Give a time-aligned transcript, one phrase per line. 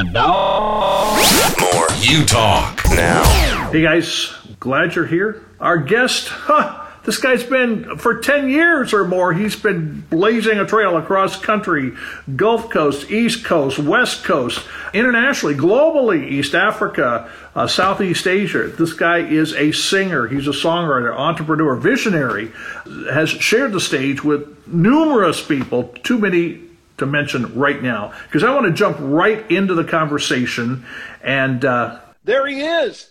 [0.00, 1.14] And now,
[1.60, 2.96] more Utalk.
[2.96, 3.70] Now.
[3.70, 5.44] Hey guys, glad you're here.
[5.60, 10.64] Our guest, huh, this guy's been, for 10 years or more, he's been blazing a
[10.64, 11.92] trail across country,
[12.34, 18.68] Gulf Coast, East Coast, West Coast, internationally, globally, East Africa, uh, Southeast Asia.
[18.68, 22.52] This guy is a singer, he's a songwriter, entrepreneur, visionary,
[23.12, 26.69] has shared the stage with numerous people, too many
[27.00, 30.86] to mention right now, because I want to jump right into the conversation.
[31.22, 33.10] And uh, there he is.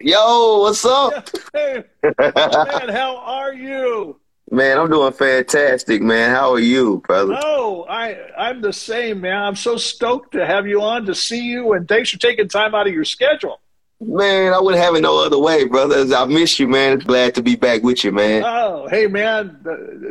[0.00, 1.28] Yo, what's up?
[1.54, 1.82] Hey,
[2.20, 4.20] man, how are you?
[4.50, 6.30] Man, I'm doing fantastic, man.
[6.30, 7.38] How are you, brother?
[7.42, 9.42] Oh, I I'm the same, man.
[9.42, 12.74] I'm so stoked to have you on to see you, and thanks for taking time
[12.74, 13.60] out of your schedule.
[14.00, 16.06] Man, I wouldn't have it no other way, brother.
[16.14, 16.98] I miss you, man.
[17.00, 18.44] Glad to be back with you, man.
[18.46, 19.58] Oh, hey, man.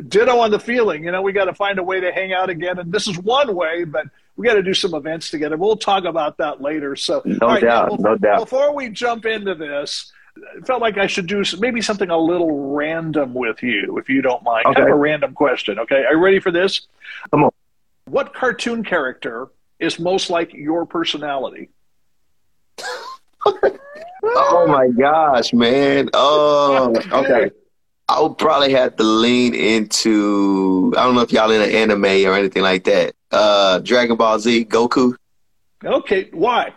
[0.10, 1.06] Ditto on the feeling.
[1.06, 3.18] You know, we got to find a way to hang out again, and this is
[3.18, 5.56] one way, but we got to do some events together.
[5.56, 6.98] We'll talk about that later.
[6.98, 8.40] So, no right, doubt, now, no doubt.
[8.42, 12.74] Before we jump into this, I felt like I should do maybe something a little
[12.76, 14.66] random with you, if you don't mind.
[14.66, 14.76] Okay.
[14.76, 15.80] Kind of a random question.
[15.80, 16.82] Okay, are you ready for this?
[17.32, 17.52] Come on.
[18.06, 19.48] What cartoon character
[19.80, 21.70] is most like your personality?
[24.36, 26.10] oh my gosh, man.
[26.14, 27.52] Oh, okay.
[28.10, 32.06] I would probably have to lean into I don't know if y'all in an anime
[32.26, 33.14] or anything like that.
[33.32, 35.14] Uh Dragon Ball Z, Goku.
[35.84, 36.72] Okay, why?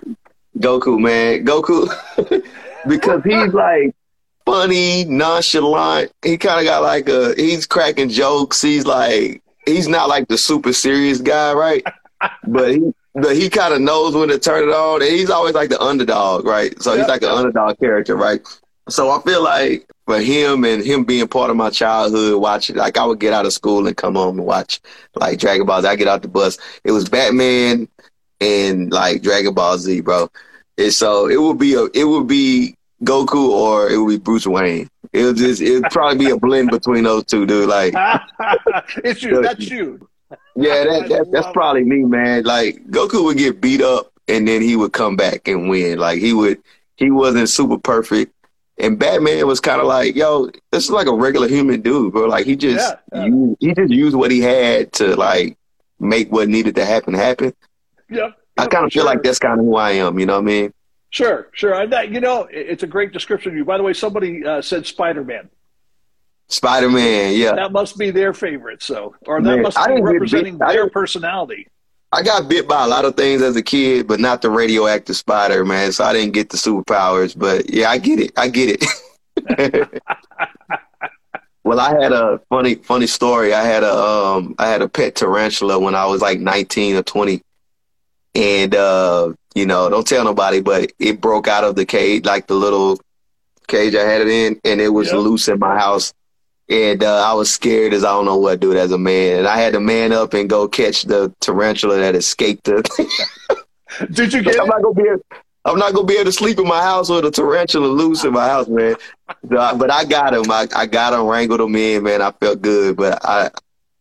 [0.59, 1.45] Goku, man.
[1.45, 1.89] Goku
[2.89, 3.95] because he's like
[4.45, 6.13] funny, nonchalant.
[6.25, 8.61] He kind of got like a he's cracking jokes.
[8.61, 11.85] He's like he's not like the super serious guy, right?
[12.49, 15.03] but he but he kind of knows when to turn it on.
[15.03, 16.81] And he's always like the underdog, right?
[16.83, 18.41] So he's like an underdog character, right?
[18.89, 22.99] So I feel like for him and him being part of my childhood, watching like
[22.99, 24.81] I would get out of school and come home and watch
[25.15, 25.89] like Dragon Ball Z.
[25.89, 26.59] I get out the bus.
[26.85, 27.89] It was Batman
[28.41, 30.29] and like Dragon Ball Z, bro.
[30.79, 34.47] And so it would be a it would be Goku or it would be Bruce
[34.47, 34.89] Wayne.
[35.13, 37.69] It would just it'd probably be a blend between those two, dude.
[37.69, 37.95] Like
[39.05, 39.43] it's you.
[39.43, 40.09] That's you.
[40.57, 42.45] Yeah, that, that that's probably me, man.
[42.45, 45.99] Like Goku would get beat up and then he would come back and win.
[45.99, 46.63] Like he would,
[46.97, 48.35] he wasn't super perfect.
[48.79, 52.27] And Batman was kind of like, yo, this is like a regular human dude, bro.
[52.27, 53.27] Like he just, yeah, yeah.
[53.27, 55.59] Used, he just used what he had to like
[55.99, 57.53] make what needed to happen happen.
[58.09, 58.39] Yep.
[58.57, 60.19] I kind of feel like that's kind of who I am.
[60.19, 60.75] You know what I mean?
[61.11, 61.87] Sure, sure.
[61.87, 63.65] That, you know, it's a great description of you.
[63.65, 65.51] By the way, somebody uh, said Spider Man.
[66.51, 67.55] Spider Man, yeah.
[67.55, 71.69] That must be their favorite, so or that Man, must be representing their personality.
[72.13, 75.17] I got bit by a lot of things as a kid, but not the radioactive
[75.17, 75.93] spider, man.
[75.93, 77.39] So I didn't get the superpowers.
[77.39, 78.33] But yeah, I get it.
[78.37, 80.03] I get it.
[81.65, 83.55] well, I had a funny, funny story.
[83.55, 87.05] I had a, um, I had a pet tarantula when I was like 19 or
[87.05, 87.43] 20,
[88.35, 92.49] and uh, you know, don't tell nobody, but it broke out of the cage, like
[92.49, 93.01] the little
[93.69, 95.19] cage I had it in, and it was yep.
[95.19, 96.13] loose in my house
[96.71, 99.39] and uh, I was scared as I don't know what to do as a man.
[99.39, 103.27] And I had to man up and go catch the tarantula that escaped the.
[104.13, 104.61] Did you get?
[104.61, 105.09] I'm not gonna be.
[105.09, 105.23] Able,
[105.65, 108.33] I'm not gonna be able to sleep in my house with a tarantula loose in
[108.33, 108.95] my house, man.
[109.43, 110.51] but I got him.
[110.51, 112.23] I, I got him, wrangled him in, man.
[112.23, 113.51] I felt good, but I,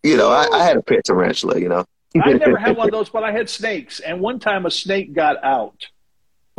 [0.04, 1.60] you know, I, I had a pet tarantula.
[1.60, 1.86] You know.
[2.24, 5.14] I never had one of those, but I had snakes, and one time a snake
[5.14, 5.88] got out.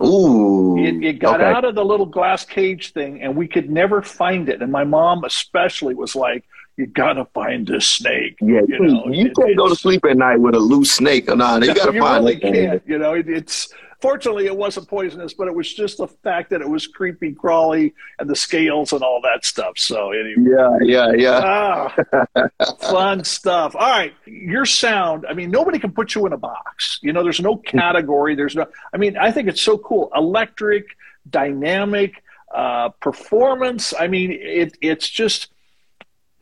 [0.03, 0.79] Ooh.
[0.79, 1.51] It, it got okay.
[1.51, 4.63] out of the little glass cage thing, and we could never find it.
[4.63, 6.45] And my mom, especially, was like,
[6.77, 10.17] "You gotta find this snake." Yeah, you, know, you it, can't go to sleep at
[10.17, 11.63] night with a loose snake or not.
[11.63, 12.41] You gotta you find really it.
[12.41, 16.51] Can't, you know, it, it's Fortunately, it wasn't poisonous, but it was just the fact
[16.51, 19.73] that it was creepy, crawly, and the scales and all that stuff.
[19.77, 21.91] So anyway, yeah, yeah, yeah,
[22.35, 22.49] ah,
[22.81, 23.75] fun stuff.
[23.77, 25.27] All right, your sound.
[25.29, 26.99] I mean, nobody can put you in a box.
[27.03, 28.35] You know, there's no category.
[28.35, 28.67] There's no.
[28.93, 30.11] I mean, I think it's so cool.
[30.15, 30.97] Electric,
[31.29, 32.23] dynamic,
[32.55, 33.93] uh, performance.
[33.99, 35.49] I mean, it, it's just.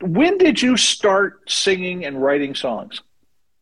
[0.00, 3.02] When did you start singing and writing songs?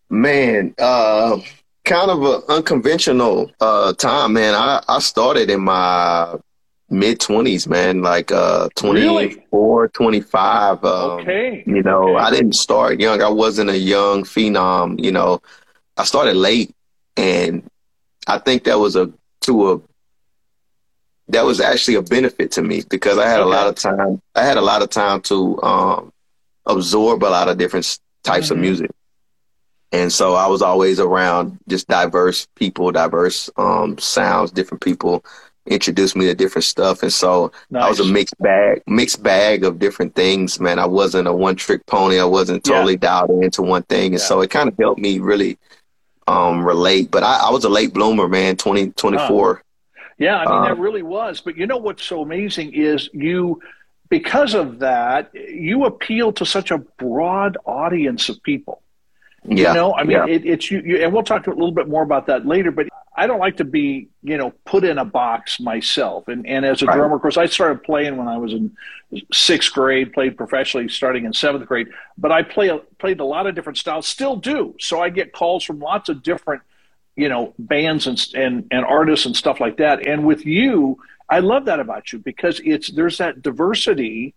[0.09, 1.39] Man, uh,
[1.87, 4.55] kind of an unconventional uh, time, man.
[4.55, 6.35] I, I started in my
[6.91, 9.89] mid 20s, man, like uh, 24, really?
[9.91, 10.85] 25.
[10.85, 11.63] Um, okay.
[11.67, 12.25] You know, okay.
[12.25, 13.23] I didn't start young.
[13.23, 15.03] I wasn't a young phenom.
[15.03, 15.41] You know,
[15.97, 16.75] I started late.
[17.17, 17.65] And
[18.27, 19.11] I think that was a,
[19.43, 19.81] to a,
[21.29, 23.49] that was actually a benefit to me because I had okay.
[23.49, 24.21] a lot of time.
[24.35, 26.13] I had a lot of time to um,
[26.67, 28.55] absorb a lot of different types mm-hmm.
[28.55, 28.91] of music
[29.93, 35.25] and so I was always around just diverse people, diverse um, sounds, different people
[35.67, 37.85] introduced me to different stuff, and so nice.
[37.85, 40.61] I was a mixed bag, mixed bag of different things.
[40.61, 42.19] Man, I wasn't a one trick pony.
[42.19, 42.99] I wasn't totally yeah.
[43.27, 44.27] dialed into one thing, and yeah.
[44.27, 45.59] so it kind of helped me really
[46.27, 47.11] um, relate.
[47.11, 48.57] But I, I was a late bloomer, man.
[48.57, 49.63] 20, 24.
[50.19, 51.41] Yeah, I mean that really was.
[51.41, 53.61] But you know what's so amazing is you
[54.09, 58.83] because of that, you appeal to such a broad audience of people.
[59.49, 59.69] Yeah.
[59.69, 60.27] You know, I mean, yeah.
[60.27, 62.71] it, it's you, you, and we'll talk a little bit more about that later.
[62.71, 66.29] But I don't like to be, you know, put in a box myself.
[66.29, 66.97] And and as a Right.
[66.97, 68.77] drummer, of course, I started playing when I was in
[69.33, 71.89] sixth grade, played professionally starting in seventh grade.
[72.19, 74.75] But I play played a lot of different styles, still do.
[74.81, 76.63] So I get calls from lots of different,
[77.15, 80.07] you know, bands and and and artists and stuff like that.
[80.07, 80.99] And with you,
[81.31, 84.35] I love that about you because it's there's that diversity.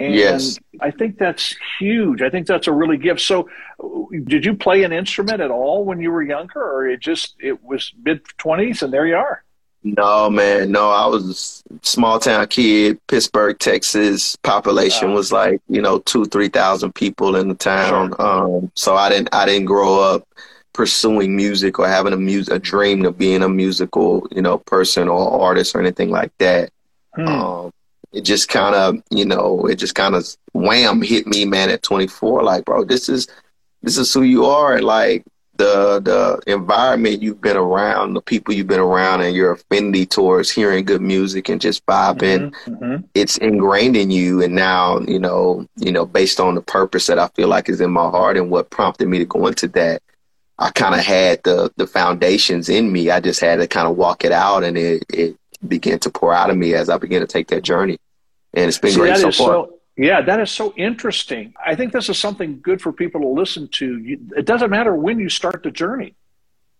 [0.00, 0.58] And Yes.
[0.80, 2.22] I think that's huge.
[2.22, 3.20] I think that's a really gift.
[3.20, 3.48] So,
[4.24, 7.62] did you play an instrument at all when you were younger, or it just it
[7.62, 9.44] was mid twenties and there you are?
[9.82, 10.70] No, man.
[10.72, 14.36] No, I was a small town kid, Pittsburgh, Texas.
[14.42, 15.14] Population Oh.
[15.14, 18.14] was like, you know, two, three thousand people in the town.
[18.18, 20.26] Um, so I didn't I didn't grow up
[20.72, 25.08] pursuing music or having a music a dream of being a musical, you know, person
[25.08, 26.70] or artist or anything like that.
[27.14, 27.26] Hmm.
[27.28, 27.72] Um,
[28.12, 31.82] it just kind of, you know, it just kind of wham hit me, man, at
[31.82, 32.42] 24.
[32.42, 33.28] Like, bro, this is
[33.82, 35.24] this is who you are, and like
[35.56, 40.50] the the environment you've been around, the people you've been around, and your affinity towards
[40.50, 42.52] hearing good music and just vibing.
[42.66, 43.04] Mhm.
[43.14, 47.18] It's ingrained in you, and now you know, you know, based on the purpose that
[47.18, 50.02] I feel like is in my heart and what prompted me to go into that.
[50.58, 53.10] I kind of had the the foundations in me.
[53.10, 55.36] I just had to kind of walk it out, and it it
[55.66, 57.98] began to pour out of me as I began to take that journey.
[58.54, 59.32] And it's been See, great so far.
[59.32, 59.74] so.
[59.96, 61.52] Yeah, that is so interesting.
[61.64, 63.98] I think this is something good for people to listen to.
[63.98, 66.14] You, it doesn't matter when you start the journey.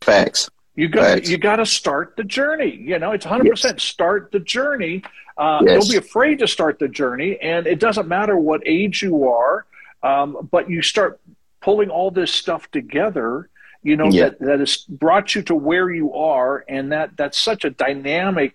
[0.00, 0.48] Facts.
[0.74, 1.28] You got Right.
[1.28, 2.74] you got to start the journey.
[2.74, 5.02] You know, it's 100% start the journey.
[5.36, 5.82] Uh, Yes.
[5.88, 9.66] Don't be afraid to start the journey, and it doesn't matter what age you are,
[10.02, 11.20] um, but you start
[11.60, 13.50] pulling all this stuff together.
[13.82, 14.30] You know Yeah.
[14.30, 18.54] that that has brought you to where you are, and that that's such a dynamic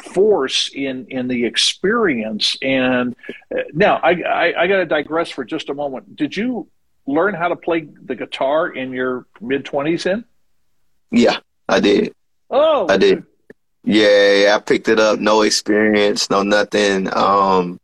[0.00, 2.56] force in in the experience.
[2.62, 3.16] And
[3.54, 6.16] uh, now I I, I got to digress for just a moment.
[6.16, 6.68] Did you
[7.06, 10.06] learn how to play the guitar in your mid 20s?
[10.06, 10.24] In
[11.10, 11.38] Yeah,
[11.68, 12.14] I did.
[12.50, 13.24] oh, I did.
[13.84, 15.18] Yeah, I picked it up.
[15.18, 17.08] No experience, no nothing.
[17.16, 17.80] Um,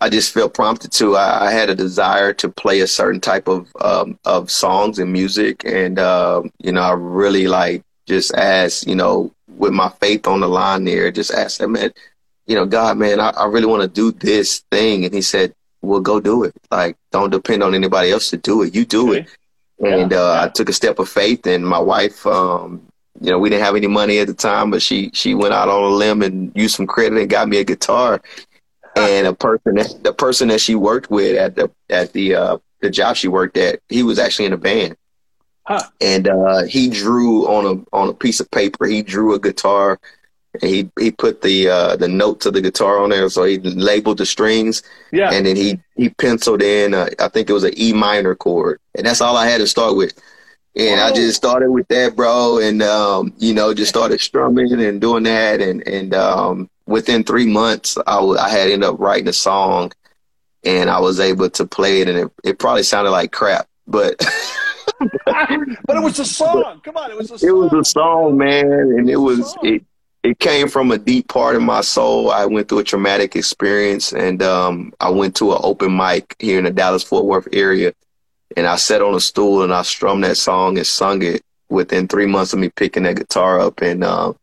[0.00, 1.16] I just felt prompted to.
[1.16, 5.12] I, I had a desire to play a certain type of um, of songs and
[5.12, 10.26] music, and um, you know, I really like just asked, you know, with my faith
[10.26, 11.92] on the line there, just asked him, man,
[12.46, 15.54] you know, God, man, I, I really want to do this thing, and he said,
[15.80, 16.54] "Well, go do it.
[16.70, 18.74] Like, don't depend on anybody else to do it.
[18.74, 19.28] You do it."
[19.80, 20.02] Okay.
[20.02, 20.44] and Yeah, uh.
[20.44, 21.46] I took a step of faith.
[21.46, 22.82] And my wife, um,
[23.20, 25.68] you know, we didn't have any money at the time, but she she went out
[25.68, 28.20] on a limb and used some credit and got me a guitar.
[28.96, 32.58] And a person, that, the person that she worked with at the at the uh,
[32.80, 34.96] the job she worked at, he was actually in a band,
[35.64, 35.82] Huh.
[36.00, 38.86] and uh, he drew on a on a piece of paper.
[38.86, 39.98] He drew a guitar.
[40.60, 43.56] And he he put the uh, the notes of the guitar on there, so he
[43.58, 45.30] labeled the strings Yeah.
[45.32, 48.78] and then he he penciled in uh, I think it was an E minor chord,
[48.94, 50.12] and that's all I had to start with.
[50.76, 55.00] And I just started with that, bro, and um, you know, just started strumming and
[55.00, 59.32] doing that, and and um, within three months, I I had ended up writing a
[59.32, 59.90] song,
[60.64, 64.16] and I was able to play it, and it, it probably sounded like crap, but
[65.86, 66.80] but it was a song.
[66.82, 67.48] Come on, it was a song.
[67.48, 69.84] it was a song, man, and it It was a was it.
[70.22, 72.30] It came from a deep part of my soul.
[72.30, 76.58] I went through a traumatic experience, and um, I went to an open mic here
[76.58, 77.92] in the Dallas Fort Worth area,
[78.56, 81.42] and I sat on a stool and I strummed that song and sung it.
[81.68, 84.34] Within three months of me picking that guitar up, and uh,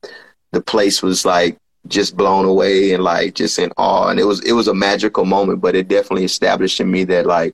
[0.52, 4.10] the place was like just blown away and like just in awe.
[4.10, 7.26] And it was it was a magical moment, but it definitely established in me that
[7.26, 7.54] like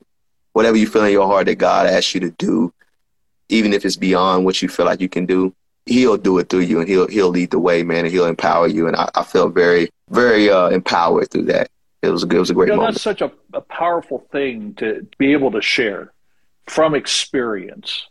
[0.52, 2.72] whatever you feel in your heart that God asks you to do,
[3.48, 5.54] even if it's beyond what you feel like you can do,
[5.86, 8.66] he'll do it through you and he'll he'll lead the way, man, and he'll empower
[8.66, 8.86] you.
[8.88, 11.68] And I, I felt very, very uh, empowered through that.
[12.02, 12.94] It was a, it was a great You know, moment.
[12.96, 16.12] that's such a, a powerful thing to be able to share
[16.66, 18.06] from experience.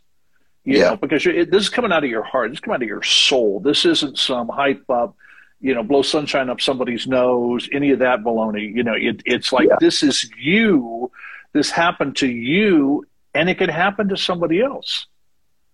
[0.64, 0.90] You Yeah.
[0.90, 2.50] know, because it, this is coming out of your heart.
[2.50, 3.60] This is coming out of your soul.
[3.60, 5.14] This isn't some hype up,
[5.60, 8.74] you know, blow sunshine up somebody's nose, any of that baloney.
[8.74, 9.76] You know, it, it's like Yeah.
[9.80, 11.10] this is you.
[11.52, 15.06] This happened to you, and it could happen to somebody else.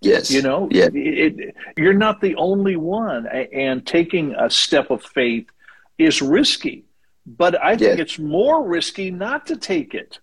[0.02, 0.30] Yes.
[0.30, 0.86] You know, Yeah.
[0.92, 5.46] it, it, you're not the only one, and taking a step of faith
[5.98, 6.84] is risky.
[7.24, 8.02] But I think Yeah.
[8.02, 10.18] it's more risky not to take it,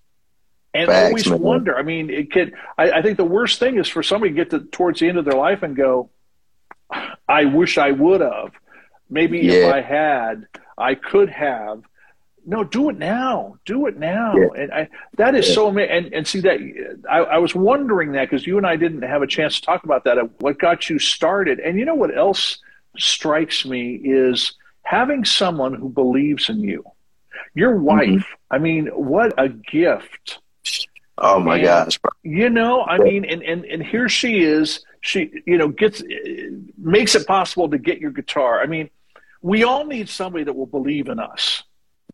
[0.74, 1.40] and Facts, always man.
[1.40, 1.76] wonder.
[1.78, 2.54] I mean, it could.
[2.78, 5.18] I, I think the worst thing is for somebody to get to towards the end
[5.18, 6.10] of their life and go,
[7.28, 8.52] "I wish I would have.
[9.10, 10.46] Maybe if I had,
[10.78, 11.84] I could have."
[12.50, 13.58] No, do it now.
[13.66, 14.34] Do it now.
[14.36, 14.48] Yeah.
[14.62, 15.92] And I, that is so amazing.
[15.98, 16.60] And, and see that
[17.10, 19.84] I, I was wondering that because you and I didn't have a chance to talk
[19.84, 20.18] about that.
[20.42, 21.60] What got you started?
[21.60, 22.58] And you know what else
[22.98, 26.84] strikes me is having someone who believes in you.
[27.54, 27.84] Your Mm-hmm.
[27.84, 28.28] wife.
[28.50, 30.40] I mean, what a gift.
[31.18, 32.00] Oh my And, gosh.
[32.24, 34.84] You know, I mean, and, and, and here she is.
[35.02, 36.02] She, you know, gets,
[36.78, 38.62] makes it possible to get your guitar.
[38.62, 38.90] I mean,
[39.42, 41.64] we all need somebody that will believe in us.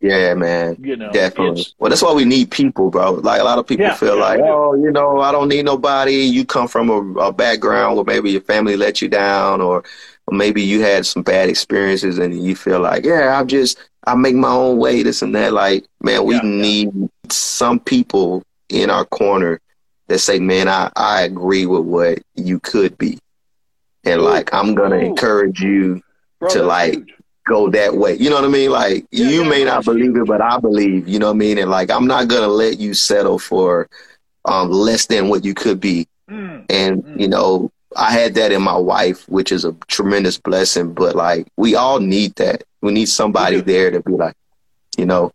[0.01, 0.77] Yeah, man.
[0.79, 1.65] You know, Definitely.
[1.79, 3.13] Well, that's why we need people, bro.
[3.13, 5.65] Like a lot of people Yeah, feel yeah, like, oh, you know, I don't need
[5.65, 6.13] nobody.
[6.13, 9.83] You come from a, a background where maybe your family let you down, or,
[10.27, 14.15] or maybe you had some bad experiences, and you feel like, yeah, I'm just, I
[14.15, 15.53] make my own way, this and that.
[15.53, 16.91] Like, man, we need
[17.29, 19.59] some people in our corner
[20.07, 23.17] that say, man, I, I agree with what you could be,
[24.03, 25.05] and like, I'm gonna Ooh.
[25.05, 26.01] encourage you
[26.39, 27.13] Bro, to, like, huge.
[27.45, 28.15] Go that way.
[28.15, 28.71] You know what I mean?
[28.71, 31.07] Like Yeah, you yeah, may not believe it, but I believe.
[31.07, 31.57] You know what I mean?
[31.57, 33.87] And like I'm not gonna let you settle for
[34.45, 36.07] um less than what you could be.
[36.29, 36.65] Mm.
[36.69, 37.19] And Mm.
[37.21, 40.93] you know, I had that in my wife, which is a tremendous blessing.
[40.93, 42.63] But like we all need that.
[42.81, 44.35] We need somebody there to be like,
[44.97, 45.31] you know,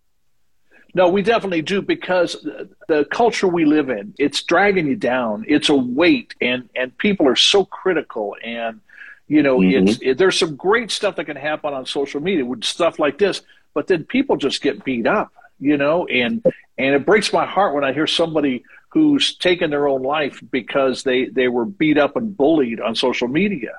[0.95, 5.45] No, we definitely do because the- the culture we live in, it's dragging you down.
[5.47, 8.37] It's a weight, and and people are so critical.
[8.45, 8.81] And
[9.30, 9.88] you know, Mhm.
[9.88, 13.16] it's it, there's some great stuff that can happen on social media with stuff like
[13.16, 13.42] this,
[13.75, 15.32] but then people just get beat up.
[15.62, 16.42] You know, and
[16.78, 21.02] and it breaks my heart when I hear somebody who's taken their own life because
[21.04, 23.75] they they were beat up and bullied on social media.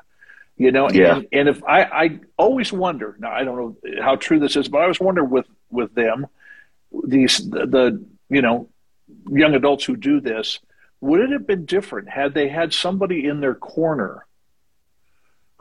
[0.58, 1.16] You know, Yeah.
[1.16, 4.68] and, and if I, I always wonder now, I don't know how true this is,
[4.70, 6.28] but I always wonder with with them
[7.04, 8.70] these the, the you know
[9.30, 10.60] young adults who do this
[11.02, 14.24] would it have been different had they had somebody in their corner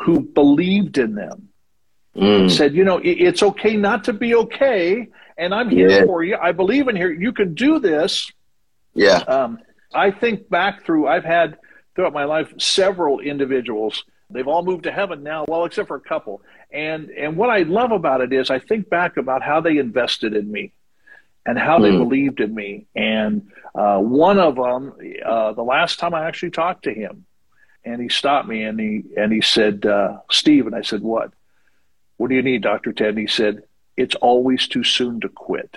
[0.03, 1.49] who believed in them
[2.17, 6.05] mm, said you know "I- it's okay not to be okay and i'm here Yeah.
[6.07, 8.31] for you i believe in here you can do this
[8.93, 9.59] yeah, um,
[9.95, 11.59] I think back through, I've had
[11.95, 14.03] throughout my life several individuals.
[14.31, 16.43] They've all moved to heaven now, well, except for a couple.
[16.73, 20.35] And and what I love about it is I think back about how they invested
[20.35, 20.73] in me
[21.47, 21.99] and how they Hmm.
[21.99, 22.87] believed in me.
[22.97, 24.93] And uh, one of them,
[25.25, 27.25] uh, the last time I actually talked to him,
[27.85, 31.33] and he stopped me and he and he said, uh, "Steve," and I said, "What?
[32.17, 33.63] What do you need, Doctor Ted?" And he said,
[33.97, 35.77] "It's always too soon to quit."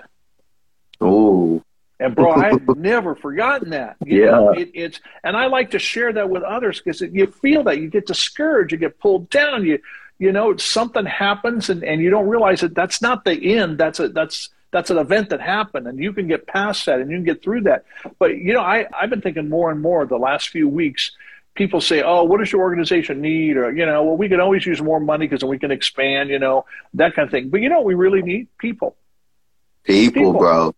[1.01, 1.63] Oh.
[1.99, 3.95] And bro, I've never forgotten that.
[4.05, 4.31] You Yeah.
[4.31, 7.79] know, it, it's and I like to share that with others because you feel that
[7.79, 9.79] you get discouraged, you get pulled down, you
[10.19, 13.77] you know something happens and, and you don't realize that that's not the end.
[13.77, 17.09] That's a that's that's an event that happened, and you can get past that and
[17.11, 17.85] you can get through that.
[18.19, 21.11] But you know, I I've been thinking more and more the last few weeks.
[21.55, 24.65] People say, "Oh, what does your organization need?" Or you know, well, we can always
[24.65, 26.29] use more money because then we can expand.
[26.29, 27.49] You know, that kind of thing.
[27.49, 28.95] But you know, we really need people.
[29.83, 30.33] people, People.
[30.39, 30.75] bro.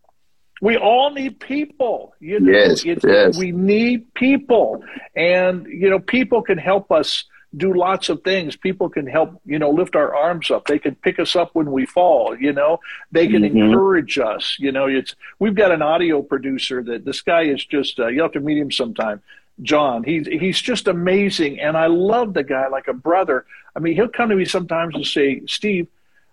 [0.62, 2.16] We all need people.
[2.20, 3.38] You know, Yes, yes.
[3.38, 4.84] we need people,
[5.16, 8.58] and you know, people can help us do lots of things.
[8.58, 10.66] People can help, you know, lift our arms up.
[10.68, 12.36] They can pick us up when we fall.
[12.38, 12.80] You know,
[13.14, 13.56] they can Mhm.
[13.68, 14.58] encourage us.
[14.60, 18.00] You know, it's we've got an audio producer that this guy is just.
[18.00, 19.22] Uh, you have to meet him sometime.
[19.62, 23.46] John, he's he's just amazing, and I love the guy like a brother.
[23.76, 25.88] I mean, he'll come to me sometimes and say, "Steve,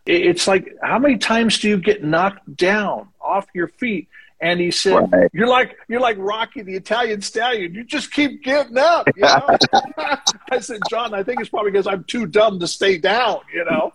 [0.07, 4.09] it's like how many times do you get knocked down off your feet?"
[4.41, 5.31] And he said, Right.
[5.33, 7.73] "You're like you're like Rocky the Italian Stallion.
[7.75, 9.57] You just keep getting up." You know?
[10.51, 13.65] I said, "John, I think it's probably because I'm too dumb to stay down." You
[13.65, 13.93] know,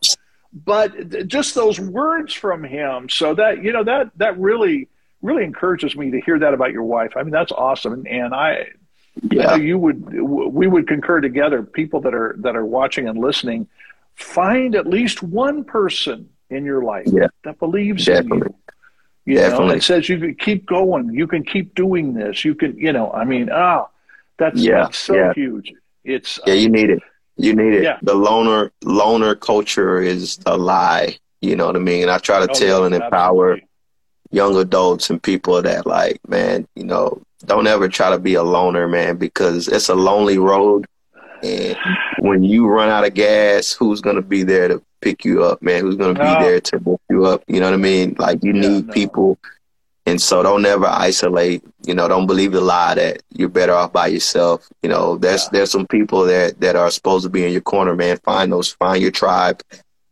[0.54, 4.88] but just those words from him, so that you know that that really
[5.22, 7.18] really encourages me to hear that about your wife.
[7.18, 8.68] I mean, that's awesome, and, and I
[9.24, 13.68] Yeah, you would we would concur together people that are that are watching and listening
[14.16, 17.28] find at least one person in your life Yeah.
[17.44, 18.38] that believes Definitely.
[18.38, 18.54] in
[19.26, 19.80] you you know Definitely.
[19.82, 23.24] says you can keep going you can keep doing this you can you know i
[23.26, 23.90] mean oh
[24.40, 25.34] that's, Yeah, that's so yeah.
[25.34, 27.00] huge it's yeah, you need it.
[27.36, 27.84] You need it.
[27.84, 28.00] Yeah.
[28.02, 31.18] The loner loner culture is a lie.
[31.42, 32.04] You know what I mean?
[32.04, 33.68] And i try to oh, tell and empower absolutely.
[34.32, 38.44] young adults and people that like, man, you know, don't ever try to be a
[38.44, 40.86] loner, man, because it's a lonely road.
[41.44, 41.78] And
[42.20, 45.82] when you run out of gas, who's gonna be there to pick you up, man?
[45.82, 47.44] Who's gonna be there to lift you up?
[47.48, 48.16] You know what I mean?
[48.18, 48.94] Like you Yeah, need no.
[48.94, 49.38] people.
[50.08, 51.64] And so don't ever isolate.
[51.86, 54.68] You know, don't believe the lie that you're better off by yourself.
[54.82, 55.50] You know, there's Yeah.
[55.52, 58.18] there's some people that that are supposed to be in your corner, man.
[58.24, 59.62] Find those, find your tribe,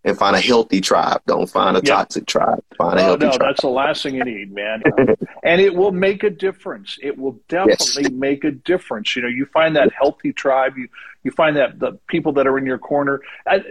[0.06, 1.22] and find a healthy tribe.
[1.26, 1.96] Don't find a Yeah.
[1.96, 2.64] toxic tribe.
[2.78, 3.50] Find a Oh healthy no, tribe.
[3.50, 4.84] that's the last thing you need, man.
[5.44, 6.98] and it will make a difference.
[7.02, 9.16] It will definitely make a difference.
[9.16, 10.78] You know, you find that healthy tribe.
[10.78, 10.88] You
[11.24, 13.20] you find that the people that are in your corner.
[13.48, 13.64] I,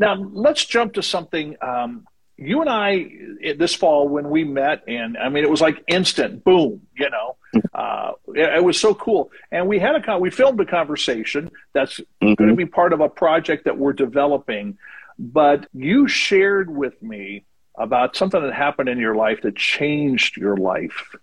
[0.00, 1.56] now let's jump to something.
[1.62, 2.06] Um,
[2.36, 3.10] you and I
[3.56, 7.36] this fall when we met, and I mean, it was like instant, boom, you know.
[7.74, 11.98] Uh, it, it, was so cool, and we had a we filmed a conversation that's
[11.98, 12.34] mm-hmm.
[12.34, 14.78] going to be part of a project that we're developing.
[15.18, 17.44] But you shared with me
[17.76, 21.14] about something that happened in your life that changed your life.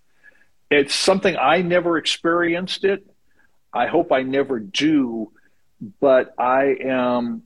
[0.70, 3.06] It's something I never experienced it.
[3.72, 5.32] I hope I never do,
[6.00, 7.42] but I am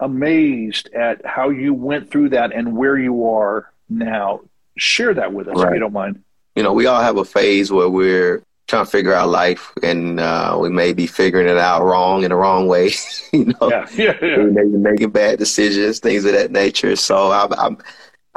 [0.00, 4.40] amazed at how you went through that and where you are now.
[4.76, 5.68] Share that with us right.
[5.68, 6.22] if you don't mind.
[6.56, 10.18] You know, we all have a phase where we're trying to figure out life and
[10.18, 12.90] uh, we may be figuring it out wrong in the wrong way.
[13.32, 14.38] you know, yeah, yeah, yeah.
[14.38, 16.96] we may be making bad decisions, things of that nature.
[16.96, 17.76] So I, I,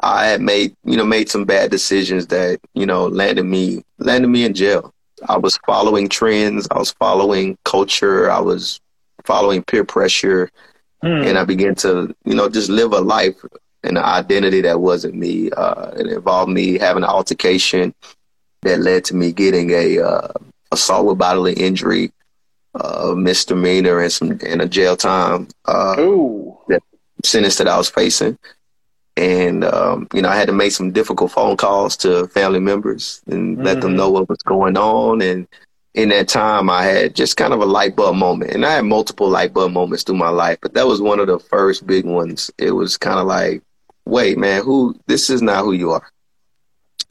[0.04, 4.28] I had made, you know, made some bad decisions that, you know, landed me, landed
[4.28, 4.94] me in jail.
[5.30, 6.68] I was following trends.
[6.70, 8.30] I was following culture.
[8.30, 8.82] I was
[9.24, 10.52] following peer pressure.
[11.02, 11.28] Mm.
[11.28, 13.38] And I began to, you know, just live a life
[13.86, 15.50] and an identity that wasn't me.
[15.52, 17.94] Uh, it involved me having an altercation
[18.66, 20.34] that led to me getting a uh,
[20.72, 22.12] assault with bodily injury,
[22.76, 25.48] uh, misdemeanor, and some and a jail time.
[25.66, 25.96] Uh.
[26.68, 26.82] That
[27.24, 28.38] sentence that I was facing
[29.18, 33.22] and um, you know I had to make some difficult phone calls to family members
[33.28, 33.66] and mm-hmm.
[33.66, 33.98] let them mm-hmm.
[33.98, 35.22] know what was going on.
[35.22, 35.48] And
[35.94, 38.86] in that time, I had just kind of a light bulb moment, and I had
[38.86, 42.06] multiple light bulb moments through my life, but that was one of the first big
[42.06, 42.52] ones.
[42.58, 43.64] It was kind of like,
[44.04, 45.00] wait, man, who?
[45.08, 46.12] This is not who you are.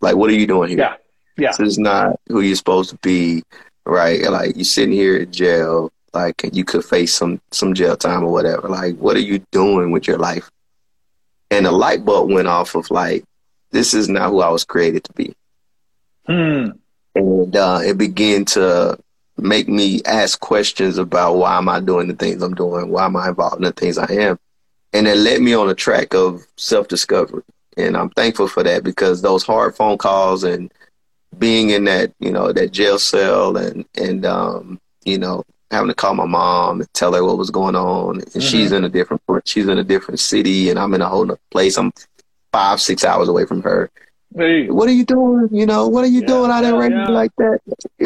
[0.01, 0.79] Like, what are you doing here?
[0.79, 0.97] Yeah,
[1.37, 1.51] yeah.
[1.51, 3.43] This is not who you're supposed to be,
[3.85, 4.23] right?
[4.23, 8.33] Like, you're sitting here in jail, like you could face some some jail time or
[8.33, 8.69] whatever.
[8.69, 10.51] Like, what are you doing with your life?
[11.51, 13.25] and the light bulb went off of like,
[13.71, 15.35] this is not who I was created to be.
[16.27, 16.71] Hmm.
[17.15, 18.99] And uh, it began to
[19.37, 22.91] make me ask questions about why am I doing the things I'm doing?
[22.91, 24.39] Why am I involved in the things I am?
[24.93, 27.43] And it led me on a track of self discovery.
[27.77, 30.73] And I'm thankful for that because those hard phone calls and
[31.39, 35.95] being in that, you know, that jail cell and, and, um, you know, having to
[35.95, 38.17] call my mom and tell her what was going on.
[38.17, 38.41] And mm-hmm.
[38.41, 41.39] she's in a different she's in a different city, and I'm in a whole other
[41.51, 41.77] place.
[41.77, 41.93] I'm
[42.53, 43.91] five six hours away from her.
[44.37, 44.69] Hey.
[44.69, 45.49] What are you doing?
[45.53, 47.09] You know, what are you yeah, doing out there yeah.
[47.09, 47.61] like that?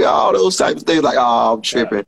[0.05, 1.03] All those types of things.
[1.03, 1.98] Like, oh, I'm tripping.
[1.98, 2.05] Yeah.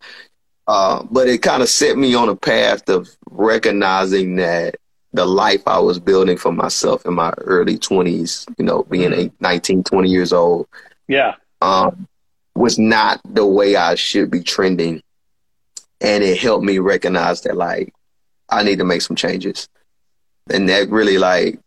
[0.67, 4.77] Uh, but it kind of set me on a path of recognizing that
[5.13, 9.35] the life I was building for myself in my early 20s, you know, being mm-hmm.
[9.41, 10.69] 19, 20 years old,
[11.11, 12.09] yeah, um,
[12.55, 15.03] was not the way I should be trending
[16.01, 17.93] and it helped me recognize that like
[18.49, 19.69] I need to make some changes,
[20.51, 21.61] and that really like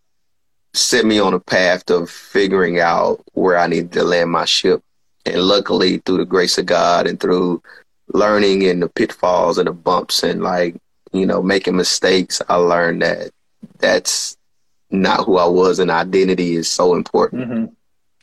[0.74, 4.82] set me on a path of figuring out where I needed to land my ship.
[5.26, 7.62] And luckily, through the grace of God and through
[8.08, 10.76] learning and the pitfalls and the bumps and like
[11.12, 13.32] you know making mistakes, I learned that
[13.78, 14.36] that's
[14.90, 17.44] not who I was, and identity is so important.
[17.44, 17.66] Mm-hmm.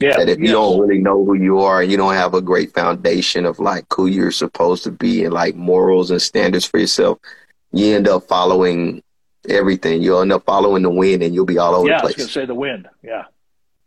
[0.01, 0.17] Yeah.
[0.17, 2.73] That if you don't really know who you are and you don't have a great
[2.73, 7.19] foundation of like who you're supposed to be and like morals and standards for yourself,
[7.73, 9.03] you end up following
[9.49, 10.01] everything.
[10.01, 12.17] You'll end up following the wind and you'll be all over yeah, the place.
[12.17, 12.89] Yeah, I was gonna say the wind.
[13.03, 13.25] Yeah.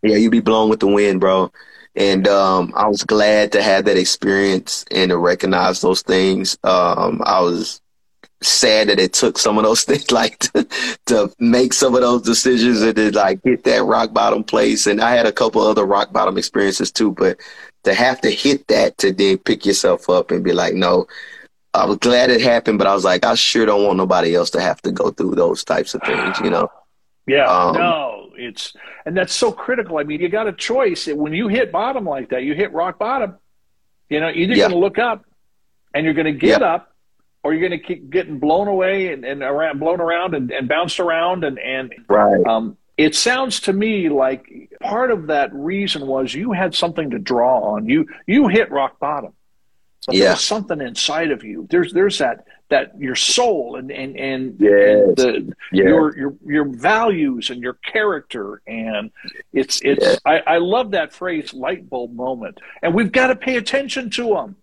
[0.04, 1.52] Yeah, you'll be blown with the wind, bro.
[1.96, 6.58] And um, I was glad to have that experience and to recognize those things.
[6.64, 7.82] Um, I was
[8.44, 10.68] sad that it took some of those things like to,
[11.06, 15.02] to, make some of those decisions and to like hit that rock bottom place and
[15.02, 17.38] i had a couple other rock bottom experiences too but
[17.84, 21.06] to have to hit that to then pick yourself up and be like no
[21.74, 24.50] i was glad it happened but i was like i sure don't want nobody else
[24.50, 26.70] to have to go through those types of things you know
[27.28, 28.74] yeah um, no it's
[29.06, 32.30] and that's so critical i mean you got a choice when you hit bottom like
[32.30, 33.38] that you hit rock bottom
[34.10, 34.56] you know you're yeah.
[34.56, 35.26] going to look up
[35.94, 36.74] and you're going to get yeah.
[36.74, 36.93] up
[37.44, 40.68] or you're going to keep getting blown away and, and around, blown around and, and
[40.68, 42.46] bounced around and and right.
[42.46, 47.20] Um, it sounds to me like part of that reason was you had something to
[47.20, 47.88] draw on.
[47.88, 49.34] You you hit rock bottom.
[50.06, 50.28] But yeah.
[50.28, 51.66] there's something inside of you.
[51.70, 54.72] There's there's that that your soul and and and, yes.
[54.72, 55.86] and the yes.
[55.86, 59.12] your your your values and your character and
[59.52, 60.20] it's it's yes.
[60.26, 64.30] I, I love that phrase light bulb moment and we've got to pay attention to
[64.30, 64.56] them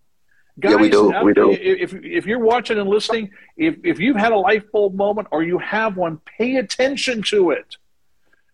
[0.61, 1.13] Guys, yeah, we do.
[1.23, 1.51] We do.
[1.53, 5.43] If, if you're watching and listening, if, if you've had a light bulb moment or
[5.43, 7.77] you have one, pay attention to it.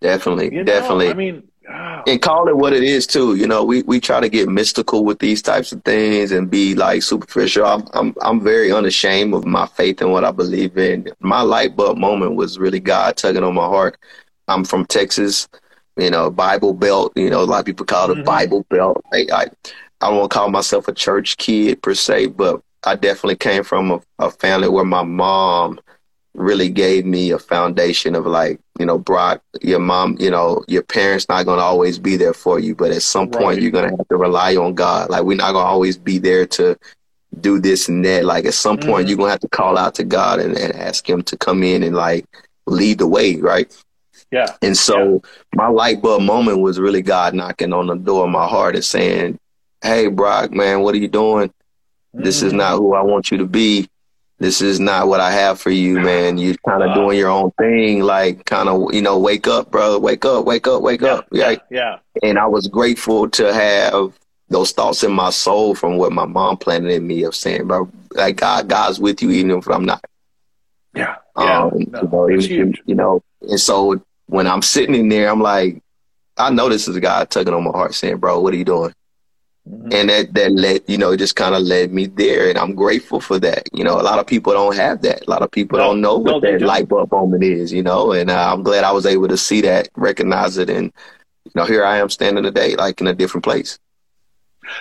[0.01, 0.53] Definitely.
[0.53, 1.09] You know, definitely.
[1.09, 2.03] I mean, oh.
[2.07, 3.35] and call it what it is too.
[3.35, 6.75] You know, we, we try to get mystical with these types of things and be
[6.75, 7.67] like superficial.
[7.67, 11.09] I'm, I'm, I'm very unashamed of my faith and what I believe in.
[11.21, 13.99] My light bulb moment was really God tugging on my heart.
[14.49, 15.49] I'm from Texas,
[15.97, 17.13] you know, Bible Belt.
[17.17, 18.25] You know, a lot of people call it mm-hmm.
[18.25, 19.03] Bible Belt.
[19.13, 19.47] I, I
[20.01, 24.01] I won't call myself a church kid per se, but I definitely came from a,
[24.19, 25.81] a family where my mom
[26.35, 30.83] really gave me a foundation of like, you know, Brock, your mom, you know, your
[30.83, 33.39] parents not gonna always be there for you, but at some Right.
[33.39, 35.09] point you're gonna have to rely on God.
[35.11, 36.77] Like we're not gonna always be there to
[37.41, 38.25] do this and that.
[38.27, 39.09] Like at some point Mhm.
[39.09, 41.83] you're gonna have to call out to God and, and ask him to come in
[41.83, 42.27] and like
[42.67, 43.75] lead the way, right?
[44.31, 44.55] Yeah.
[44.61, 45.23] And so
[45.55, 48.85] my light bulb moment was really God knocking on the door of my heart and
[48.85, 49.39] saying,
[49.83, 51.53] Hey Brock, man, what are you doing?
[52.13, 53.89] This is not who I want you to be.
[54.39, 56.39] This is not what I have for you, man.
[56.39, 56.95] You're kind of Wow.
[56.95, 60.67] doing your own thing, like kind of, you know, wake up, brother, wake up, wake
[60.67, 61.09] up, wake Yeah.
[61.15, 61.27] up.
[61.33, 61.61] Right?
[61.71, 61.99] Yeah.
[62.23, 66.57] And I was grateful to have those thoughts in my soul from what my mom
[66.57, 70.05] planted in me of saying, bro, like God, God's with you, even if I'm not.
[70.95, 71.17] Yeah.
[71.39, 71.63] Yeah.
[71.65, 75.41] Um, No, you, know, it- you know, and so when I'm sitting in there, I'm
[75.43, 75.83] like,
[76.37, 78.93] I know this is God tugging on my heart saying, bro, what are you doing?
[79.69, 79.93] Mhm.
[79.93, 82.75] and that that led you know it just kind of led me there and i'm
[82.77, 83.69] grateful for that.
[83.73, 85.27] You know a lot of people don't have that.
[85.27, 86.69] A lot of people No, don't know what they that don't.
[86.69, 89.61] light bulb moment is you know and uh, i'm glad i was able to see
[89.63, 90.93] that recognize it and
[91.45, 93.79] you know here i am standing today like in a different place.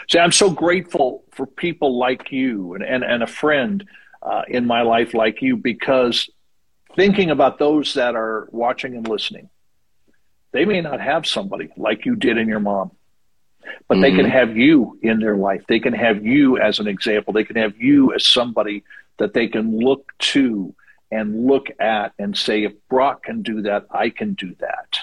[0.10, 3.86] See, I'm so grateful for people like you and, and, and a friend
[4.24, 6.28] uh, in my life like you because
[6.96, 9.50] thinking about those that are watching and listening,
[10.54, 12.92] they may not have somebody like you did in your mom,
[13.88, 14.30] but they can Mhm.
[14.32, 15.64] have you in their life.
[15.68, 17.34] They can have you as an example.
[17.34, 18.84] They can have you as somebody
[19.18, 20.74] that they can look to
[21.12, 25.00] and look at and say, if Brock can do that, I can do that.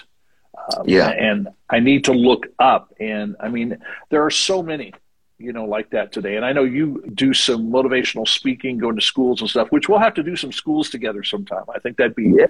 [0.77, 1.09] Um, Yeah.
[1.11, 2.93] And I need to look up.
[3.01, 3.79] And I mean,
[4.11, 4.93] there are so many,
[5.39, 6.37] you know, like that today.
[6.37, 9.99] And I know you do some motivational speaking, going to schools and stuff, which we'll
[10.01, 11.65] have to do some schools together sometime.
[11.75, 12.47] I think that'd be yeah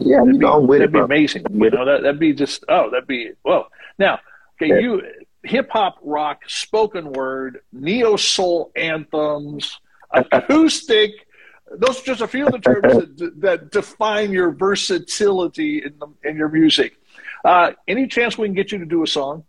[0.00, 1.44] yeah That'd be, that'd it be amazing.
[1.50, 4.20] You know, that, that'd be just, oh, that'd be, well, Now,
[4.60, 4.78] okay, Yeah.
[4.80, 5.02] you,
[5.46, 9.78] hip hop, rock, spoken word, neo soul anthems,
[10.32, 11.12] acoustic,
[11.72, 16.28] those are just a few of the terms that, that define your versatility in, the,
[16.28, 16.96] in your music.
[17.44, 19.44] Uh, any chance we can get you to do a song?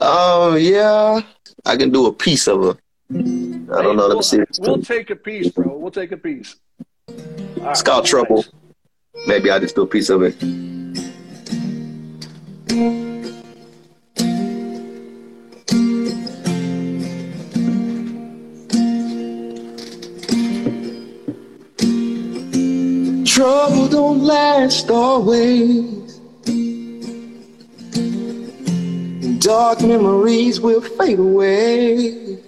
[0.00, 1.20] um yeah
[1.66, 2.76] i can do a piece of it
[3.10, 5.76] i don't know let we'll, me see We'll take a piece, bro.
[5.76, 6.54] We'll take a piece.
[7.08, 8.44] All it's right, called trouble
[9.26, 10.36] maybe i'll just do a piece of it
[23.38, 26.18] Trouble don't last always.
[29.22, 32.40] And dark memories will fade away.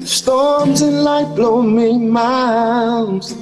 [0.00, 3.36] Storms and light blow me miles.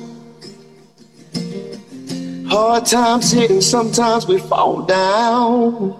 [2.47, 5.99] Hard times hit and sometimes we fall down.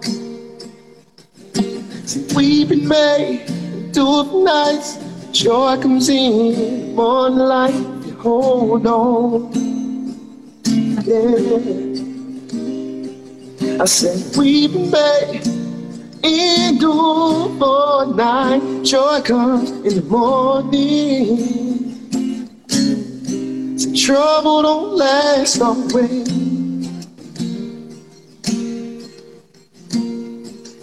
[2.05, 3.41] See, we've been made
[3.91, 4.99] do of nights.
[5.31, 9.51] Joy comes in, morning light, hold on.
[11.03, 11.91] Yeah.
[13.81, 15.41] I said, been made
[16.23, 18.83] endure for night.
[18.83, 21.37] Joy comes in the morning.
[23.77, 26.29] See, trouble don't last always.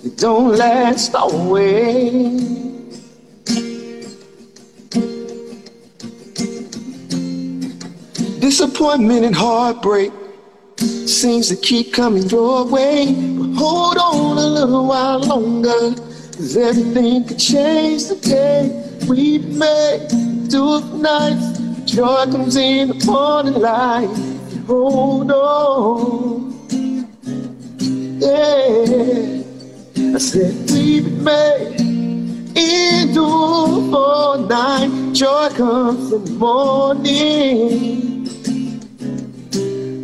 [0.05, 2.78] It don't last always.
[8.49, 10.11] Disappointment and heartbreak
[10.79, 13.13] seems to keep coming your way.
[13.37, 15.95] But hold on a little while longer,
[16.35, 18.71] cause everything could change today.
[19.07, 20.09] We may
[20.49, 24.09] do it nights, joy comes in the morning light.
[24.67, 26.69] Hold on,
[28.19, 29.43] yeah.
[30.15, 31.77] I said we may
[32.57, 38.08] endure for night, joy comes in the morning.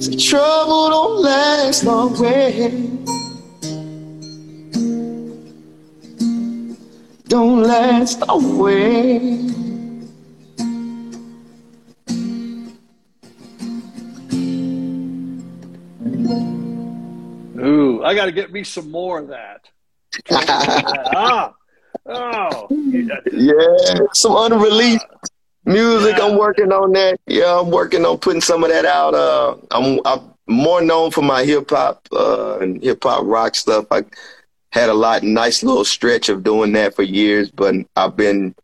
[0.05, 3.07] So trouble don't last always.
[7.27, 9.51] Don't last always.
[17.57, 19.71] Ooh, I got to get me some more of that.
[20.31, 21.55] ah,
[22.05, 23.21] oh, yeah.
[23.33, 25.07] Yeah, some unreleased
[25.65, 26.17] music.
[26.19, 26.27] Yeah.
[26.27, 27.19] I'm working on that.
[27.27, 29.15] Yeah, I'm working on putting some of that out.
[29.15, 33.87] Uh, I'm, I'm more known for my hip hop uh, and hip hop rock stuff.
[33.91, 34.05] I
[34.73, 38.55] had a lot nice little stretch of doing that for years, but I've been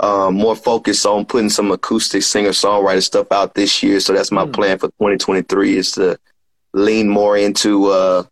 [0.00, 4.00] um, more focused on putting some acoustic singer songwriter stuff out this year.
[4.00, 4.52] So that's my Hmm.
[4.52, 6.18] plan for 2023 is to
[6.72, 8.24] lean more into uh,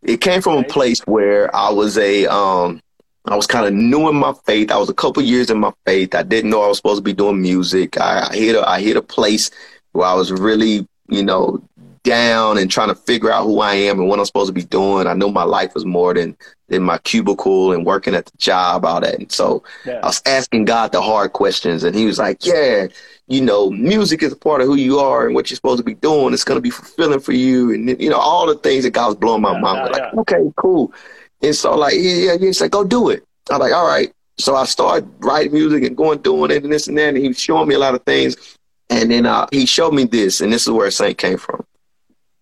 [0.01, 2.81] It came from a place where I was a um
[3.25, 4.71] I was kind of new in my faith.
[4.71, 6.13] I was a couple years in my faith.
[6.13, 7.97] I didn't know I was supposed to be doing music.
[7.99, 9.49] I, I hit a I hit a place
[9.93, 11.61] where I was really, you know,
[12.03, 14.63] down and trying to figure out who I am and what I'm supposed to be
[14.63, 15.07] doing.
[15.07, 16.35] I know my life was more than
[16.67, 19.15] than my cubicle and working at the job, all that.
[19.15, 19.99] And so yeah.
[20.03, 22.87] I was asking God the hard questions, and He was like, "Yeah,
[23.27, 25.83] you know, music is a part of who you are and what you're supposed to
[25.83, 26.33] be doing.
[26.33, 27.73] It's going to be fulfilling for you.
[27.73, 29.77] And, you know, all the things that God was blowing my yeah, mind.
[29.77, 30.19] Yeah, like, yeah.
[30.21, 30.93] okay, cool.
[31.41, 33.25] And so, like, yeah, yeah, like, go do it.
[33.49, 34.11] I'm like, all right.
[34.37, 37.09] So I started writing music and going doing it and this and that.
[37.09, 38.57] And he was showing me a lot of things.
[38.89, 41.65] And then uh, he showed me this, and this is where Saint came from.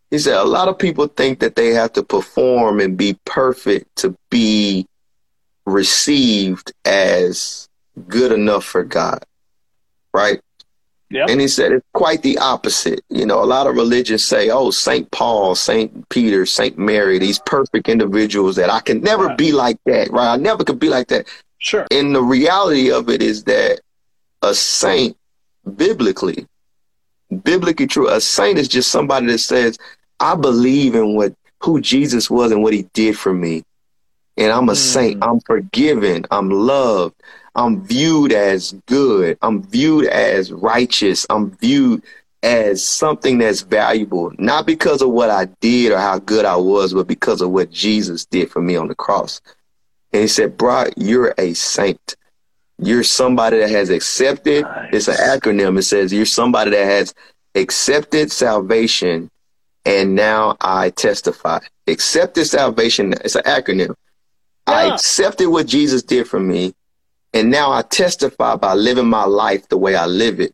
[0.10, 3.96] He said, a lot of people think that they have to perform and be perfect
[3.98, 4.86] to be
[5.65, 7.70] received as
[8.08, 9.24] good enough for God.
[10.13, 10.41] Right?
[11.12, 11.30] Yep.
[11.30, 13.02] And he said it's quite the opposite.
[13.10, 15.10] You know, a lot of religions say, oh, St.
[15.12, 16.08] Paul, St.
[16.10, 16.78] Peter, St.
[16.78, 19.38] Mary, these perfect individuals that I can never right.
[19.38, 20.34] be like that, right?
[20.34, 21.28] I never could be like that.
[21.58, 21.86] Sure.
[21.91, 23.82] And the reality of it is that
[24.41, 25.17] a saint,
[25.76, 26.47] biblically,
[27.43, 29.78] biblically true, a saint is just somebody that says,
[30.19, 33.63] I believe in what who Jesus was and what he did for me.
[34.38, 34.78] And I'm a mm.
[34.78, 35.24] saint.
[35.24, 36.26] I'm forgiven.
[36.32, 37.15] I'm loved.
[37.56, 39.38] I'm viewed as good.
[39.42, 41.26] I'm viewed as righteous.
[41.30, 42.04] I'm viewed
[42.44, 46.94] as something that's valuable, not because of what I did or how good I was,
[46.94, 49.42] but because of what Jesus did for me on the cross.
[50.14, 52.16] And he said, Bro, you're a saint.
[52.80, 54.64] You're somebody that has accepted.
[54.64, 54.90] Nice.
[54.94, 55.78] It's an acronym.
[55.78, 57.14] It says you're somebody that has
[57.54, 59.30] accepted salvation
[59.86, 61.60] and now I testify.
[61.88, 63.14] Accepted salvation.
[63.24, 63.96] It's an acronym.
[64.68, 64.74] Yeah.
[64.74, 66.74] I accepted what Jesus did for me
[67.34, 70.54] and now I testify by living my life the way I live it.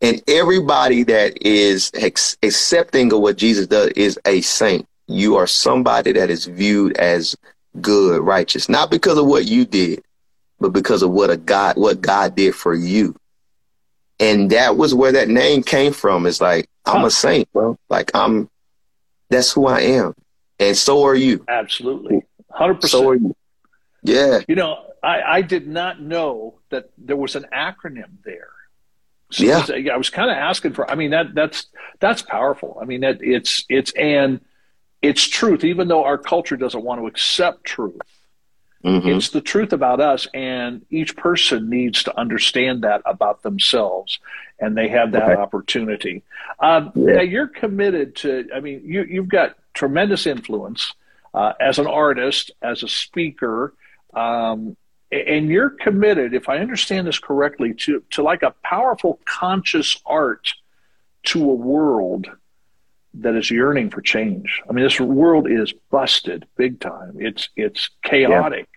[0.00, 4.86] And everybody that is ex- accepting of what Jesus does is a saint.
[5.06, 7.36] You are somebody that is viewed as
[7.80, 10.02] good, righteous, not because of what you did,
[10.60, 13.14] but because of what a God, what God did for you.
[14.20, 16.26] And that was where that name came from.
[16.26, 17.78] It's like, I'm a saint, bro.
[17.88, 18.48] Like I'm,
[19.30, 20.14] that's who I am.
[20.58, 21.44] And so are you.
[21.48, 22.22] Absolutely.
[22.58, 22.88] 100%.
[22.88, 23.36] So are you.
[24.02, 24.40] Yeah.
[24.48, 28.50] You know, I, I did not know that there was an acronym there.
[29.30, 29.92] So yeah.
[29.92, 30.90] I was kind of asking for.
[30.90, 31.66] I mean that that's
[32.00, 32.78] that's powerful.
[32.80, 34.40] I mean that it's it's and
[35.02, 35.64] it's truth.
[35.64, 38.00] Even though our culture doesn't want to accept truth,
[38.82, 39.06] mm-hmm.
[39.06, 44.18] it's the truth about us, and each person needs to understand that about themselves,
[44.58, 45.40] and they have that okay.
[45.40, 46.22] opportunity.
[46.58, 47.16] Um, yeah.
[47.16, 48.48] Now you're committed to.
[48.54, 50.94] I mean, you you've got tremendous influence
[51.34, 53.74] uh, as an artist, as a speaker.
[54.14, 54.74] Um,
[55.10, 60.52] and you're committed, if I understand this correctly, to, to like a powerful conscious art
[61.24, 62.28] to a world
[63.14, 64.62] that is yearning for change.
[64.68, 67.16] I mean, this world is busted big time.
[67.18, 68.68] It's it's chaotic.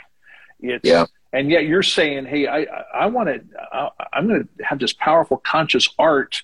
[0.59, 0.75] Yeah.
[0.75, 1.05] It's yeah.
[1.33, 5.37] and yet you're saying, hey, I I want to I'm going to have this powerful
[5.37, 6.43] conscious art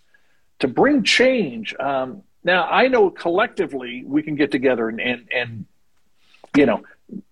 [0.60, 1.76] to bring change.
[1.80, 5.66] Um, now I know collectively we can get together and and, and
[6.56, 6.84] you know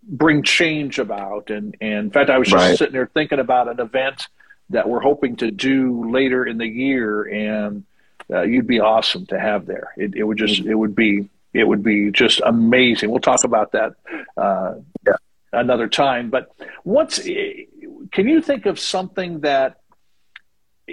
[0.03, 1.49] bring change about.
[1.49, 2.77] And, and in fact, I was just right.
[2.77, 4.27] sitting there thinking about an event
[4.69, 7.83] that we're hoping to do later in the year, and
[8.31, 9.93] uh, you'd be awesome to have there.
[9.97, 10.71] It, it would just, mm-hmm.
[10.71, 13.11] it would be, it would be just amazing.
[13.11, 13.95] We'll talk about that.
[14.35, 14.75] Uh,
[15.05, 15.13] yeah.
[15.53, 16.29] another time.
[16.29, 16.51] But
[16.83, 19.81] what's can you think of something that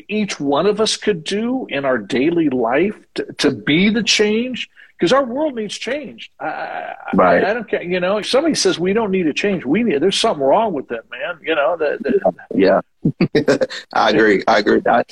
[0.09, 4.69] each one of us could do in our daily life to, to be the change?
[5.03, 6.31] Because our world needs change.
[6.39, 7.43] I, right.
[7.43, 7.83] I, I, don't care.
[7.83, 10.01] You know, if somebody says we don't need a change, we need.
[10.01, 11.41] There's something wrong with that, man.
[11.43, 11.77] You know.
[11.77, 14.45] The, the, yeah, I agree.
[14.47, 14.81] I agree.
[14.87, 15.03] I,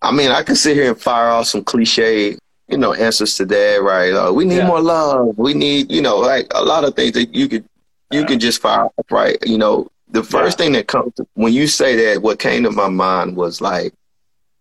[0.00, 2.38] I mean, I could sit here and fire off some cliche,
[2.68, 3.82] you know, answers to that.
[3.82, 4.14] Right?
[4.14, 4.66] Uh, we need yeah.
[4.66, 5.36] more love.
[5.36, 7.66] We need, you know, like a lot of things that you could
[8.10, 8.26] you yeah.
[8.28, 9.10] can just fire off.
[9.10, 9.36] Right?
[9.46, 10.64] You know, the first yeah.
[10.64, 13.92] thing that comes to, when you say that, what came to my mind was like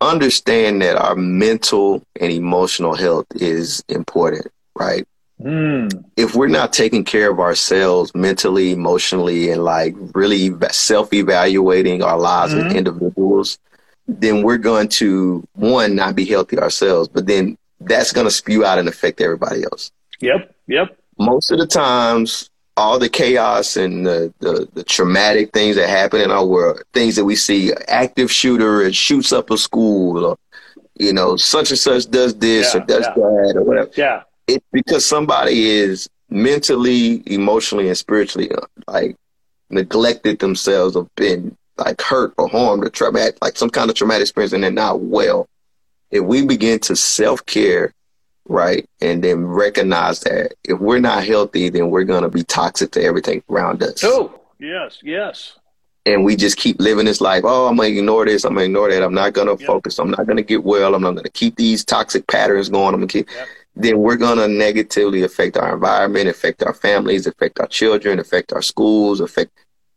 [0.01, 5.07] understand that our mental and emotional health is important, right?
[5.41, 6.03] Mm.
[6.15, 12.17] If we're not taking care of ourselves mentally, emotionally, and like really self evaluating our
[12.17, 12.67] lives mm-hmm.
[12.67, 13.59] as individuals,
[14.07, 18.65] then we're going to, one, not be healthy ourselves, but then that's going to spew
[18.65, 19.91] out and affect everybody else.
[20.21, 20.55] Yep.
[20.67, 20.97] Yep.
[21.19, 26.21] Most of the times, all the chaos and the, the, the, traumatic things that happen
[26.21, 30.37] in our world, things that we see, active shooter and shoots up a school, or
[30.99, 33.13] you know, such and such does this yeah, or does yeah.
[33.13, 33.89] that or whatever.
[33.95, 39.15] Yeah, it's because somebody is mentally, emotionally, and spiritually uh, like
[39.69, 44.23] neglected themselves or been like hurt or harmed or traumatic, like some kind of traumatic
[44.23, 45.47] experience, and they're not well.
[46.09, 47.93] If we begin to self care
[48.47, 48.87] right?
[49.01, 53.03] And then recognize that if we're not healthy, then we're going to be toxic to
[53.03, 54.03] everything around us.
[54.03, 55.57] Oh, yes, yes.
[56.05, 57.43] And we just keep living this life.
[57.45, 58.45] Oh, I'm going to ignore this.
[58.45, 59.03] I'm going to ignore that.
[59.03, 59.67] I'm not going to yep.
[59.67, 59.99] focus.
[59.99, 60.95] I'm not going to get well.
[60.95, 62.93] I'm not going to keep these toxic patterns going.
[62.93, 63.29] I'm going to keep.
[63.29, 63.47] Yep.
[63.79, 68.53] Then we're going to negatively affect our environment, affect our families, affect our children, affect
[68.53, 69.51] our schools, affect,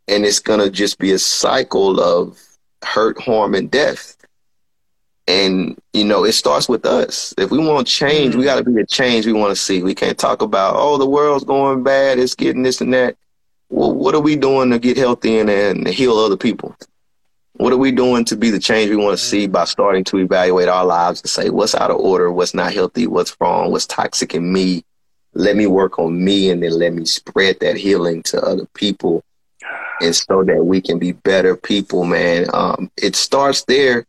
[0.09, 2.39] and it's going to just be a cycle of
[2.83, 4.17] hurt, harm, and death
[5.31, 7.33] and, you know, it starts with us.
[7.39, 8.49] If we want change, we mm-hmm.
[8.49, 9.83] got to be the change we want to see.
[9.83, 13.17] We can't talk about, oh, the world's going bad, it's getting this and that.
[13.69, 16.75] Well, what are we doing to get healthy and, and heal other people?
[17.61, 20.17] What are we doing to be the change we want to see by starting to
[20.17, 23.85] evaluate our lives and say, what's out of order, what's not healthy, what's wrong, what's
[23.85, 24.83] toxic in me?
[25.35, 29.23] Let me work on me and then let me spread that healing to other people
[30.01, 32.47] and so that we can be better people, man.
[32.55, 34.07] Um, it starts there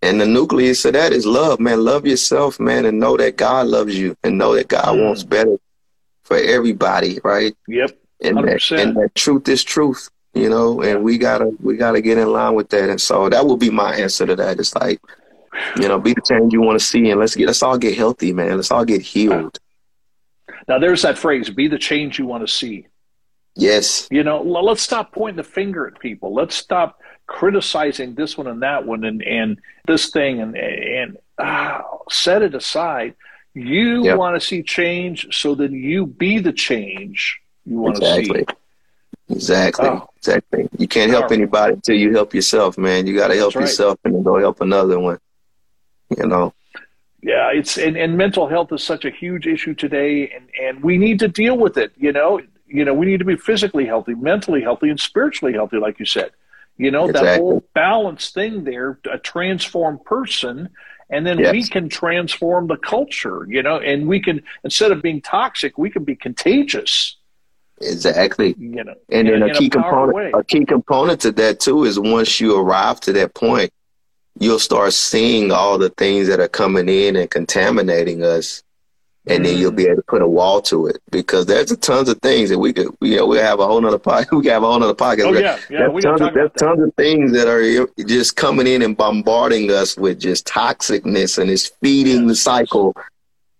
[0.00, 1.84] and the nucleus of that is love, man.
[1.84, 5.04] Love yourself, man, and know that God loves you and know that God mm.
[5.04, 5.58] wants better
[6.22, 7.54] for everybody, right?
[7.68, 7.98] Yep.
[8.22, 12.18] And that, and that truth is truth, you know, and we gotta we gotta get
[12.18, 12.90] in line with that.
[12.90, 14.58] And so that will be my answer to that.
[14.58, 15.00] It's like,
[15.76, 17.96] you know, be the change you want to see and let's get let's all get
[17.96, 18.56] healthy, man.
[18.56, 19.58] Let's all get healed.
[20.66, 22.86] Now there's that phrase, be the change you want to see.
[23.56, 24.08] Yes.
[24.10, 26.34] You know, let's stop pointing the finger at people.
[26.34, 31.82] Let's stop criticizing this one and that one and, and this thing and, and uh,
[32.10, 33.14] set it aside.
[33.54, 34.18] You yep.
[34.18, 38.44] want to see change, so then you be the change you want exactly.
[38.44, 38.63] to see.
[39.34, 39.88] Exactly.
[39.88, 40.08] Oh.
[40.16, 40.68] Exactly.
[40.78, 41.34] You can't help oh.
[41.34, 43.06] anybody until you help yourself, man.
[43.06, 43.62] You got to help right.
[43.62, 45.18] yourself and then go help another one.
[46.16, 46.54] You know.
[47.22, 50.98] Yeah, it's and, and mental health is such a huge issue today, and and we
[50.98, 51.92] need to deal with it.
[51.96, 55.78] You know, you know, we need to be physically healthy, mentally healthy, and spiritually healthy,
[55.78, 56.32] like you said.
[56.76, 57.30] You know, exactly.
[57.30, 60.70] that whole balance thing there, a transformed person,
[61.08, 61.52] and then yes.
[61.52, 65.90] we can transform the culture, you know, and we can, instead of being toxic, we
[65.90, 67.13] can be contagious.
[67.84, 68.54] Exactly.
[68.58, 70.32] You know, and then a key a component, way.
[70.34, 73.72] a key component to that too is once you arrive to that point,
[74.38, 78.62] you'll start seeing all the things that are coming in and contaminating us
[79.26, 79.92] and then you'll be mm-hmm.
[79.92, 82.72] able to put a wall to it because there's a tons of things that we
[82.74, 84.32] could, you know, we have a whole nother podcast.
[84.44, 85.24] We have a whole nother podcast.
[85.24, 85.88] Oh, yeah, yeah.
[85.88, 89.96] There's, tons, of, there's tons of things that are just coming in and bombarding us
[89.96, 92.28] with just toxicness and it's feeding yes.
[92.28, 92.94] the cycle.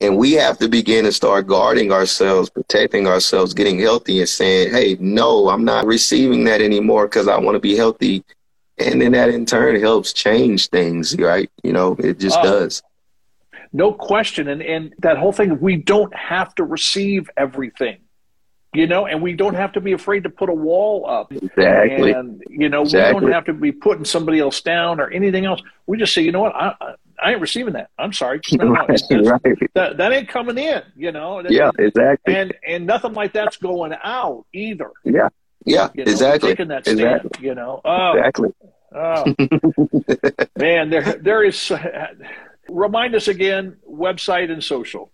[0.05, 4.73] And we have to begin to start guarding ourselves, protecting ourselves, getting healthy and saying,
[4.73, 8.23] hey, no, I'm not receiving that anymore because I want to be healthy.
[8.79, 11.51] And then that in turn helps change things, right?
[11.62, 12.83] You know, it just uh, does
[13.75, 14.49] no question.
[14.49, 17.99] And, and that whole thing, we don't have to receive everything,
[18.73, 21.33] you know, and we don't have to be afraid to put a wall up.
[21.33, 22.12] Exactly.
[22.12, 23.14] And, you know, exactly.
[23.14, 25.61] we don't have to be putting somebody else down or anything else.
[25.87, 27.91] We just say, you know what, I, I ain't receiving that.
[27.99, 28.41] I'm sorry.
[28.53, 29.71] No, right, right.
[29.75, 31.43] That, that ain't coming in, you know.
[31.49, 32.37] Yeah, exactly.
[32.37, 34.90] And and nothing like that's going out either.
[35.05, 35.29] Yeah,
[35.65, 36.51] yeah, you know, exactly.
[36.51, 37.46] Taking that stand, exactly.
[37.46, 37.81] you know.
[37.85, 38.51] Oh, exactly.
[38.94, 39.25] Oh,
[40.57, 41.73] man, there there is
[42.69, 45.11] Remind us again, website and social.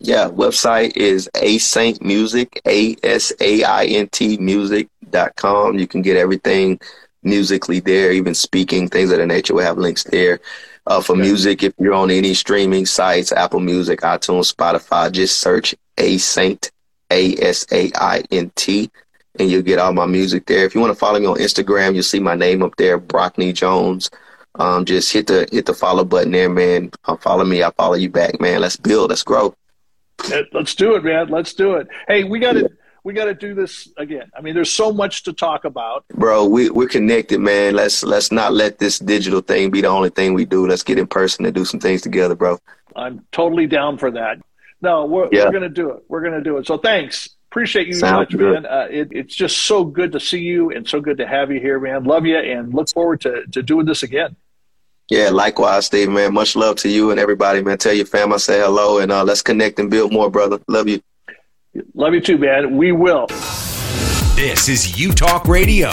[0.00, 5.78] Yeah, website is A Saint Music, A S A I N T music.com.
[5.78, 6.80] You can get everything
[7.22, 9.54] musically there, even speaking, things of that nature.
[9.54, 10.40] We have links there.
[10.88, 11.20] Uh, for okay.
[11.20, 16.70] music, if you're on any streaming sites, Apple Music, iTunes, Spotify, just search A Saint,
[17.10, 18.90] A S A I N T,
[19.38, 20.64] and you'll get all my music there.
[20.64, 23.52] If you want to follow me on Instagram, you'll see my name up there, Brockne
[23.52, 24.10] Jones.
[24.54, 26.90] Um, just hit the hit the follow button there, man.
[27.04, 28.62] Uh, follow me, I follow you back, man.
[28.62, 29.54] Let's build, let's grow.
[30.52, 31.28] Let's do it, man.
[31.28, 31.86] Let's do it.
[32.08, 32.70] Hey, we got to.
[33.08, 34.30] We got to do this again.
[34.36, 36.04] I mean, there's so much to talk about.
[36.08, 37.74] Bro, we we're connected, man.
[37.74, 40.66] Let's let's not let this digital thing be the only thing we do.
[40.66, 42.58] Let's get in person and do some things together, bro.
[42.94, 44.42] I'm totally down for that.
[44.82, 45.46] No, we're, yeah.
[45.46, 46.02] we're going to do it.
[46.08, 46.66] We're going to do it.
[46.66, 47.30] So thanks.
[47.50, 48.64] Appreciate you so much, good.
[48.64, 48.66] man.
[48.66, 51.60] Uh, it, it's just so good to see you and so good to have you
[51.60, 52.04] here, man.
[52.04, 54.36] Love you and look forward to, to doing this again.
[55.08, 56.34] Yeah, likewise, Steve, man.
[56.34, 57.78] Much love to you and everybody, man.
[57.78, 60.60] Tell your fam I say hello and uh, let's connect and build more, brother.
[60.68, 61.00] Love you.
[61.94, 62.76] Love you too, man.
[62.76, 63.26] We will.
[64.36, 65.90] This is Utalk Radio.